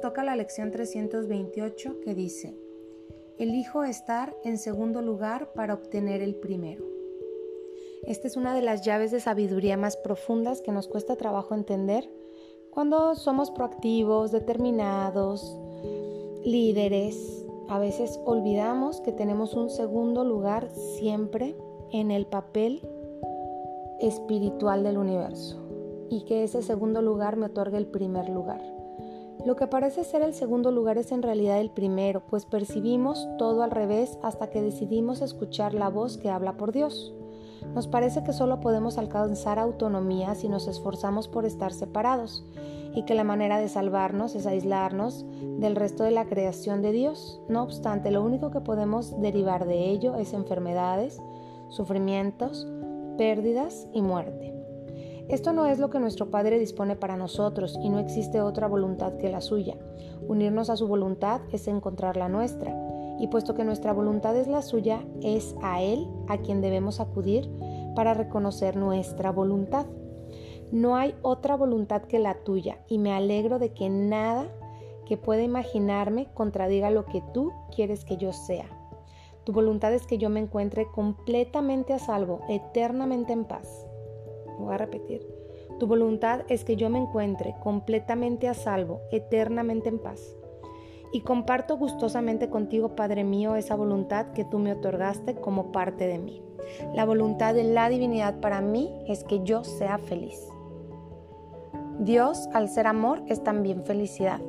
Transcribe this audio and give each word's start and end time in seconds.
toca 0.00 0.24
la 0.24 0.36
lección 0.36 0.70
328 0.70 2.00
que 2.00 2.14
dice, 2.14 2.56
elijo 3.38 3.84
estar 3.84 4.36
en 4.44 4.58
segundo 4.58 5.02
lugar 5.02 5.52
para 5.52 5.74
obtener 5.74 6.22
el 6.22 6.34
primero. 6.36 6.84
Esta 8.04 8.26
es 8.26 8.36
una 8.36 8.54
de 8.54 8.62
las 8.62 8.84
llaves 8.84 9.10
de 9.10 9.20
sabiduría 9.20 9.76
más 9.76 9.96
profundas 9.96 10.60
que 10.60 10.72
nos 10.72 10.88
cuesta 10.88 11.16
trabajo 11.16 11.54
entender 11.54 12.10
cuando 12.70 13.14
somos 13.14 13.50
proactivos, 13.50 14.32
determinados, 14.32 15.56
líderes. 16.44 17.44
A 17.68 17.78
veces 17.78 18.18
olvidamos 18.24 19.00
que 19.00 19.12
tenemos 19.12 19.54
un 19.54 19.70
segundo 19.70 20.24
lugar 20.24 20.68
siempre 20.98 21.54
en 21.92 22.10
el 22.10 22.26
papel 22.26 22.80
espiritual 24.00 24.82
del 24.82 24.98
universo 24.98 25.62
y 26.10 26.24
que 26.24 26.42
ese 26.42 26.62
segundo 26.62 27.02
lugar 27.02 27.36
me 27.36 27.46
otorga 27.46 27.78
el 27.78 27.86
primer 27.86 28.28
lugar. 28.28 28.81
Lo 29.44 29.56
que 29.56 29.66
parece 29.66 30.04
ser 30.04 30.22
el 30.22 30.34
segundo 30.34 30.70
lugar 30.70 30.98
es 30.98 31.10
en 31.10 31.20
realidad 31.20 31.60
el 31.60 31.70
primero, 31.70 32.22
pues 32.28 32.46
percibimos 32.46 33.28
todo 33.38 33.64
al 33.64 33.72
revés 33.72 34.16
hasta 34.22 34.50
que 34.50 34.62
decidimos 34.62 35.20
escuchar 35.20 35.74
la 35.74 35.88
voz 35.88 36.16
que 36.16 36.30
habla 36.30 36.56
por 36.56 36.70
Dios. 36.70 37.12
Nos 37.74 37.88
parece 37.88 38.22
que 38.22 38.32
solo 38.32 38.60
podemos 38.60 38.98
alcanzar 38.98 39.58
autonomía 39.58 40.36
si 40.36 40.48
nos 40.48 40.68
esforzamos 40.68 41.26
por 41.26 41.44
estar 41.44 41.72
separados 41.72 42.44
y 42.94 43.04
que 43.04 43.14
la 43.14 43.24
manera 43.24 43.58
de 43.58 43.68
salvarnos 43.68 44.36
es 44.36 44.46
aislarnos 44.46 45.24
del 45.58 45.74
resto 45.74 46.04
de 46.04 46.12
la 46.12 46.26
creación 46.26 46.80
de 46.80 46.92
Dios. 46.92 47.40
No 47.48 47.64
obstante, 47.64 48.12
lo 48.12 48.22
único 48.22 48.52
que 48.52 48.60
podemos 48.60 49.20
derivar 49.20 49.66
de 49.66 49.90
ello 49.90 50.14
es 50.14 50.34
enfermedades, 50.34 51.20
sufrimientos, 51.68 52.68
pérdidas 53.16 53.88
y 53.92 54.02
muerte. 54.02 54.61
Esto 55.28 55.52
no 55.52 55.66
es 55.66 55.78
lo 55.78 55.88
que 55.90 56.00
nuestro 56.00 56.30
Padre 56.30 56.58
dispone 56.58 56.96
para 56.96 57.16
nosotros 57.16 57.78
y 57.82 57.88
no 57.88 57.98
existe 57.98 58.40
otra 58.40 58.66
voluntad 58.66 59.16
que 59.16 59.30
la 59.30 59.40
suya. 59.40 59.76
Unirnos 60.28 60.68
a 60.68 60.76
su 60.76 60.86
voluntad 60.86 61.40
es 61.52 61.68
encontrar 61.68 62.16
la 62.16 62.28
nuestra, 62.28 62.76
y 63.18 63.28
puesto 63.28 63.54
que 63.54 63.64
nuestra 63.64 63.92
voluntad 63.92 64.36
es 64.36 64.48
la 64.48 64.62
suya, 64.62 65.04
es 65.22 65.54
a 65.62 65.80
Él 65.80 66.08
a 66.28 66.38
quien 66.38 66.60
debemos 66.60 67.00
acudir 67.00 67.48
para 67.94 68.14
reconocer 68.14 68.76
nuestra 68.76 69.30
voluntad. 69.30 69.86
No 70.70 70.96
hay 70.96 71.14
otra 71.22 71.54
voluntad 71.54 72.02
que 72.02 72.18
la 72.18 72.42
tuya 72.42 72.78
y 72.88 72.98
me 72.98 73.12
alegro 73.12 73.58
de 73.58 73.72
que 73.72 73.88
nada 73.88 74.48
que 75.06 75.16
pueda 75.16 75.42
imaginarme 75.42 76.28
contradiga 76.34 76.90
lo 76.90 77.04
que 77.04 77.22
tú 77.32 77.52
quieres 77.74 78.04
que 78.04 78.16
yo 78.16 78.32
sea. 78.32 78.66
Tu 79.44 79.52
voluntad 79.52 79.92
es 79.92 80.06
que 80.06 80.18
yo 80.18 80.30
me 80.30 80.40
encuentre 80.40 80.86
completamente 80.90 81.92
a 81.92 81.98
salvo, 81.98 82.40
eternamente 82.48 83.32
en 83.32 83.44
paz. 83.44 83.86
Voy 84.62 84.74
a 84.74 84.78
repetir. 84.78 85.26
Tu 85.78 85.86
voluntad 85.86 86.42
es 86.48 86.64
que 86.64 86.76
yo 86.76 86.88
me 86.90 86.98
encuentre 86.98 87.54
completamente 87.62 88.48
a 88.48 88.54
salvo, 88.54 89.00
eternamente 89.10 89.88
en 89.88 89.98
paz. 89.98 90.36
Y 91.12 91.20
comparto 91.20 91.76
gustosamente 91.76 92.48
contigo, 92.48 92.94
Padre 92.96 93.24
mío, 93.24 93.56
esa 93.56 93.74
voluntad 93.74 94.32
que 94.32 94.44
tú 94.44 94.58
me 94.58 94.72
otorgaste 94.72 95.34
como 95.34 95.72
parte 95.72 96.06
de 96.06 96.18
mí. 96.18 96.42
La 96.94 97.04
voluntad 97.04 97.54
de 97.54 97.64
la 97.64 97.88
divinidad 97.88 98.40
para 98.40 98.60
mí 98.60 98.90
es 99.06 99.24
que 99.24 99.42
yo 99.44 99.64
sea 99.64 99.98
feliz. 99.98 100.48
Dios, 101.98 102.48
al 102.54 102.68
ser 102.68 102.86
amor, 102.86 103.22
es 103.28 103.44
también 103.44 103.84
felicidad. 103.84 104.40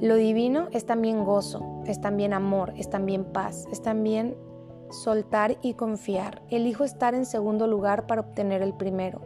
Lo 0.00 0.16
divino 0.16 0.68
es 0.72 0.86
también 0.86 1.24
gozo, 1.24 1.82
es 1.86 2.00
también 2.00 2.32
amor, 2.32 2.74
es 2.76 2.90
también 2.90 3.24
paz, 3.24 3.66
es 3.72 3.82
también 3.82 4.36
soltar 4.90 5.56
y 5.62 5.74
confiar. 5.74 6.42
Elijo 6.50 6.84
estar 6.84 7.14
en 7.14 7.26
segundo 7.26 7.66
lugar 7.66 8.06
para 8.06 8.20
obtener 8.20 8.62
el 8.62 8.74
primero. 8.74 9.20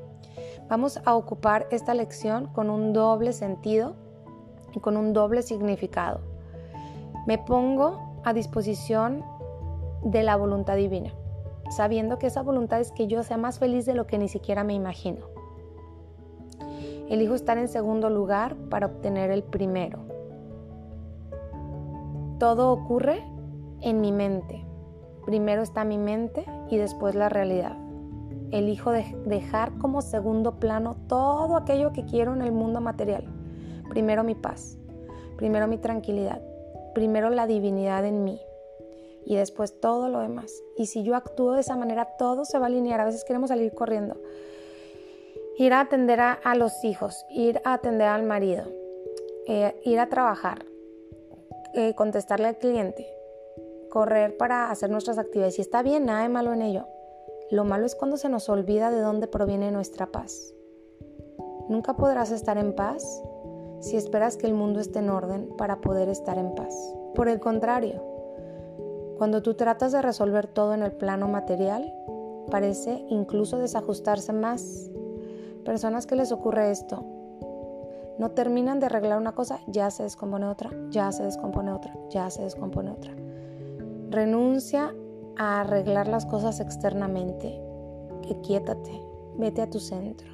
Vamos 0.68 1.00
a 1.04 1.14
ocupar 1.14 1.66
esta 1.70 1.94
lección 1.94 2.46
con 2.46 2.70
un 2.70 2.92
doble 2.92 3.32
sentido 3.32 3.94
y 4.74 4.80
con 4.80 4.96
un 4.96 5.12
doble 5.12 5.42
significado. 5.42 6.20
Me 7.26 7.38
pongo 7.38 8.20
a 8.24 8.32
disposición 8.32 9.24
de 10.02 10.22
la 10.22 10.36
voluntad 10.36 10.76
divina, 10.76 11.12
sabiendo 11.70 12.18
que 12.18 12.28
esa 12.28 12.42
voluntad 12.42 12.80
es 12.80 12.92
que 12.92 13.06
yo 13.06 13.22
sea 13.22 13.36
más 13.36 13.58
feliz 13.58 13.86
de 13.86 13.94
lo 13.94 14.06
que 14.06 14.18
ni 14.18 14.28
siquiera 14.28 14.64
me 14.64 14.74
imagino. 14.74 15.26
Elijo 17.08 17.34
estar 17.34 17.58
en 17.58 17.68
segundo 17.68 18.08
lugar 18.08 18.56
para 18.68 18.86
obtener 18.86 19.30
el 19.30 19.42
primero 19.42 20.10
todo 22.40 22.72
ocurre 22.72 23.22
en 23.82 24.00
mi 24.00 24.12
mente. 24.12 24.64
Primero 25.24 25.62
está 25.62 25.84
mi 25.84 25.98
mente 25.98 26.44
y 26.70 26.76
después 26.76 27.14
la 27.14 27.28
realidad. 27.28 27.76
Elijo 28.50 28.90
dejar 28.90 29.76
como 29.78 30.02
segundo 30.02 30.58
plano 30.58 30.96
todo 31.06 31.56
aquello 31.56 31.92
que 31.92 32.04
quiero 32.04 32.32
en 32.32 32.42
el 32.42 32.52
mundo 32.52 32.80
material. 32.80 33.24
Primero 33.88 34.24
mi 34.24 34.34
paz, 34.34 34.78
primero 35.36 35.68
mi 35.68 35.78
tranquilidad, 35.78 36.42
primero 36.94 37.30
la 37.30 37.46
divinidad 37.46 38.04
en 38.04 38.24
mí 38.24 38.40
y 39.24 39.36
después 39.36 39.80
todo 39.80 40.08
lo 40.08 40.20
demás. 40.20 40.52
Y 40.76 40.86
si 40.86 41.02
yo 41.02 41.14
actúo 41.14 41.52
de 41.52 41.60
esa 41.60 41.76
manera, 41.76 42.16
todo 42.18 42.44
se 42.44 42.58
va 42.58 42.64
a 42.64 42.68
alinear. 42.68 43.00
A 43.00 43.04
veces 43.04 43.24
queremos 43.24 43.50
salir 43.50 43.72
corriendo. 43.74 44.16
Ir 45.56 45.72
a 45.72 45.80
atender 45.80 46.20
a, 46.20 46.54
los 46.54 46.84
hijos, 46.84 47.26
ir 47.30 47.60
a 47.64 47.74
atender 47.74 48.08
al 48.08 48.22
marido, 48.22 48.64
eh, 49.46 49.78
ir 49.84 50.00
a 50.00 50.08
trabajar, 50.08 50.64
eh, 51.74 51.94
contestarle 51.94 52.48
al 52.48 52.56
cliente, 52.56 53.06
correr 53.90 54.36
para 54.38 54.70
hacer 54.70 54.90
nuestras 54.90 55.18
actividades. 55.18 55.58
Y 55.58 55.62
está 55.62 55.82
bien, 55.82 56.06
nada 56.06 56.22
de 56.22 56.30
malo 56.30 56.54
en 56.54 56.62
ello. 56.62 56.86
Lo 57.50 57.64
malo 57.64 57.84
es 57.84 57.94
cuando 57.94 58.16
se 58.16 58.28
nos 58.28 58.48
olvida 58.48 58.90
de 58.90 59.00
dónde 59.00 59.26
proviene 59.26 59.70
nuestra 59.70 60.06
paz. 60.06 60.54
Nunca 61.68 61.96
podrás 61.96 62.30
estar 62.30 62.56
en 62.56 62.74
paz 62.74 63.22
si 63.80 63.96
esperas 63.96 64.36
que 64.36 64.46
el 64.46 64.54
mundo 64.54 64.80
esté 64.80 65.00
en 65.00 65.10
orden 65.10 65.50
para 65.56 65.80
poder 65.80 66.08
estar 66.08 66.38
en 66.38 66.54
paz. 66.54 66.74
Por 67.14 67.28
el 67.28 67.40
contrario, 67.40 68.02
cuando 69.18 69.42
tú 69.42 69.54
tratas 69.54 69.92
de 69.92 70.00
resolver 70.00 70.46
todo 70.46 70.74
en 70.74 70.82
el 70.82 70.92
plano 70.92 71.28
material, 71.28 71.92
parece 72.50 73.04
incluso 73.08 73.58
desajustarse 73.58 74.32
más. 74.32 74.90
Personas 75.64 76.06
que 76.06 76.16
les 76.16 76.32
ocurre 76.32 76.70
esto, 76.70 77.04
no 78.18 78.30
terminan 78.32 78.80
de 78.80 78.86
arreglar 78.86 79.18
una 79.18 79.34
cosa, 79.34 79.60
ya 79.66 79.90
se 79.90 80.02
descompone 80.02 80.46
otra, 80.46 80.70
ya 80.90 81.10
se 81.10 81.22
descompone 81.22 81.72
otra, 81.72 81.94
ya 82.10 82.28
se 82.30 82.42
descompone 82.42 82.90
otra. 82.90 83.14
Renuncia 84.10 84.92
a 85.36 85.60
arreglar 85.60 86.08
las 86.08 86.26
cosas 86.26 86.58
externamente. 86.58 87.60
Quiétate, 88.42 88.90
vete 89.38 89.62
a 89.62 89.70
tu 89.70 89.78
centro. 89.78 90.26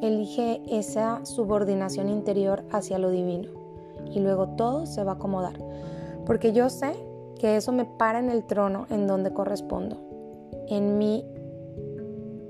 Elige 0.00 0.62
esa 0.66 1.24
subordinación 1.26 2.08
interior 2.08 2.64
hacia 2.70 2.98
lo 2.98 3.10
divino 3.10 3.50
y 4.10 4.20
luego 4.20 4.48
todo 4.56 4.86
se 4.86 5.04
va 5.04 5.12
a 5.12 5.14
acomodar. 5.16 5.58
Porque 6.24 6.54
yo 6.54 6.70
sé 6.70 6.94
que 7.38 7.56
eso 7.56 7.72
me 7.72 7.84
para 7.84 8.20
en 8.20 8.30
el 8.30 8.44
trono 8.46 8.86
en 8.88 9.06
donde 9.06 9.34
correspondo, 9.34 9.96
en 10.68 10.96
mi, 10.96 11.26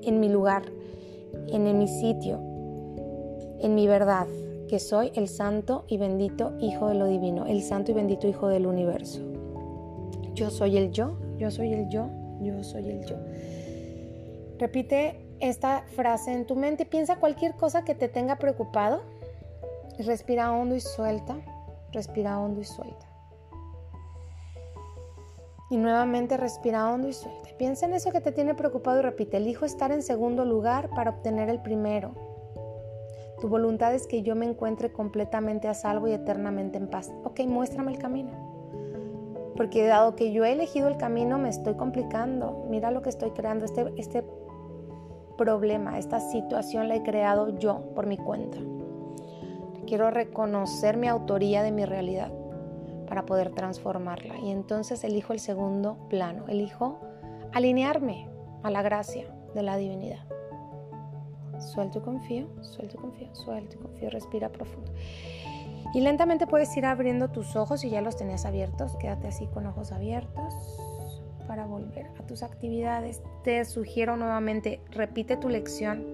en 0.03 0.21
mi 0.21 0.29
lugar, 0.29 0.63
en 1.47 1.77
mi 1.77 1.87
sitio, 1.89 2.39
en 3.59 3.75
mi 3.75 3.87
verdad, 3.87 4.27
que 4.69 4.79
soy 4.79 5.11
el 5.15 5.27
santo 5.27 5.83
y 5.89 5.97
bendito 5.97 6.53
Hijo 6.59 6.87
de 6.87 6.95
lo 6.95 7.07
Divino, 7.07 7.45
el 7.45 7.61
santo 7.61 7.91
y 7.91 7.93
bendito 7.93 8.25
Hijo 8.25 8.47
del 8.47 8.67
universo. 8.67 9.36
Yo 10.37 10.51
soy 10.51 10.77
el 10.77 10.91
yo, 10.91 11.17
yo 11.39 11.49
soy 11.49 11.73
el 11.73 11.89
yo, 11.89 12.09
yo 12.41 12.63
soy 12.63 12.87
el 12.91 13.03
yo. 13.07 13.15
Repite 14.59 15.19
esta 15.39 15.81
frase 15.95 16.31
en 16.31 16.45
tu 16.45 16.55
mente, 16.55 16.85
piensa 16.85 17.15
cualquier 17.15 17.55
cosa 17.55 17.83
que 17.83 17.95
te 17.95 18.07
tenga 18.07 18.35
preocupado, 18.35 19.01
respira 19.97 20.51
hondo 20.51 20.75
y 20.75 20.79
suelta, 20.79 21.37
respira 21.91 22.39
hondo 22.39 22.61
y 22.61 22.65
suelta. 22.65 23.07
Y 25.71 25.77
nuevamente 25.77 26.37
respira 26.37 26.87
hondo 26.87 27.07
y 27.07 27.13
suelta. 27.13 27.49
Piensa 27.57 27.87
en 27.87 27.95
eso 27.95 28.11
que 28.11 28.21
te 28.21 28.31
tiene 28.31 28.53
preocupado 28.53 28.99
y 28.99 29.01
repite, 29.01 29.37
elijo 29.37 29.65
estar 29.65 29.91
en 29.91 30.03
segundo 30.03 30.45
lugar 30.45 30.91
para 30.91 31.09
obtener 31.09 31.49
el 31.49 31.63
primero. 31.63 32.11
Tu 33.41 33.47
voluntad 33.47 33.95
es 33.95 34.05
que 34.05 34.21
yo 34.21 34.35
me 34.35 34.45
encuentre 34.45 34.91
completamente 34.91 35.67
a 35.67 35.73
salvo 35.73 36.07
y 36.07 36.11
eternamente 36.11 36.77
en 36.77 36.89
paz. 36.91 37.11
Ok, 37.23 37.39
muéstrame 37.47 37.91
el 37.91 37.97
camino. 37.97 38.56
Porque 39.57 39.85
dado 39.87 40.15
que 40.15 40.31
yo 40.31 40.45
he 40.45 40.53
elegido 40.53 40.87
el 40.87 40.97
camino, 40.97 41.37
me 41.37 41.49
estoy 41.49 41.73
complicando. 41.73 42.65
Mira 42.69 42.91
lo 42.91 43.01
que 43.01 43.09
estoy 43.09 43.31
creando. 43.31 43.65
Este, 43.65 43.91
este 43.97 44.23
problema, 45.37 45.97
esta 45.97 46.19
situación 46.19 46.87
la 46.87 46.95
he 46.95 47.03
creado 47.03 47.57
yo 47.57 47.81
por 47.95 48.05
mi 48.05 48.17
cuenta. 48.17 48.57
Quiero 49.87 50.11
reconocer 50.11 50.97
mi 50.97 51.07
autoría 51.07 51.63
de 51.63 51.71
mi 51.71 51.85
realidad 51.85 52.31
para 53.07 53.25
poder 53.25 53.51
transformarla. 53.51 54.37
Y 54.39 54.51
entonces 54.51 55.03
elijo 55.03 55.33
el 55.33 55.39
segundo 55.39 55.97
plano. 56.09 56.45
Elijo 56.47 56.99
alinearme 57.53 58.29
a 58.63 58.69
la 58.69 58.81
gracia 58.81 59.33
de 59.55 59.63
la 59.63 59.77
divinidad. 59.77 60.25
Suelto 61.59 61.99
y 61.99 62.01
confío, 62.01 62.47
suelto 62.61 62.97
y 62.97 62.99
confío, 62.99 63.35
suelto 63.35 63.77
y 63.77 63.79
confío, 63.79 64.09
respira 64.11 64.49
profundo. 64.49 64.91
Y 65.97 66.01
lentamente 66.01 66.45
puedes 66.45 66.77
ir 66.77 66.85
abriendo 66.85 67.29
tus 67.29 67.55
ojos 67.55 67.83
y 67.83 67.89
ya 67.89 68.01
los 68.01 68.15
tenías 68.15 68.45
abiertos. 68.45 68.95
Quédate 68.97 69.29
así 69.29 69.47
con 69.47 69.65
ojos 69.65 69.91
abiertos 69.91 70.53
para 71.47 71.65
volver 71.65 72.05
a 72.19 72.23
tus 72.27 72.43
actividades. 72.43 73.23
Te 73.43 73.65
sugiero 73.65 74.15
nuevamente, 74.15 74.79
repite 74.91 75.37
tu 75.37 75.49
lección 75.49 76.05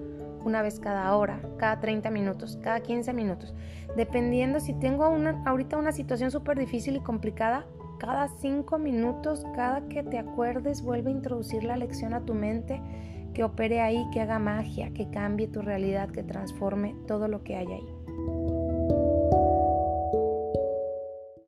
una 0.45 0.61
vez 0.61 0.79
cada 0.79 1.13
hora, 1.13 1.41
cada 1.57 1.81
30 1.81 2.11
minutos, 2.11 2.57
cada 2.63 2.79
15 2.79 3.11
minutos. 3.11 3.53
Dependiendo 3.97 4.61
si 4.61 4.71
tengo 4.73 5.03
ahorita 5.03 5.75
una 5.75 5.91
situación 5.91 6.31
súper 6.31 6.57
difícil 6.57 6.95
y 6.95 7.01
complicada, 7.01 7.65
cada 7.99 8.29
5 8.29 8.79
minutos, 8.79 9.45
cada 9.53 9.81
que 9.89 10.01
te 10.01 10.17
acuerdes, 10.17 10.81
vuelve 10.81 11.09
a 11.09 11.13
introducir 11.13 11.65
la 11.65 11.75
lección 11.75 12.13
a 12.13 12.21
tu 12.21 12.33
mente, 12.33 12.81
que 13.33 13.43
opere 13.43 13.81
ahí, 13.81 14.07
que 14.13 14.21
haga 14.21 14.39
magia, 14.39 14.93
que 14.93 15.09
cambie 15.09 15.49
tu 15.49 15.61
realidad, 15.61 16.09
que 16.09 16.23
transforme 16.23 16.95
todo 17.05 17.27
lo 17.27 17.43
que 17.43 17.57
hay 17.57 17.67
ahí. 17.67 17.92